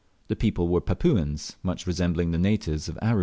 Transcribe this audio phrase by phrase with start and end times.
[0.29, 3.19] The people were Papuans, much resembling the natives of Aru.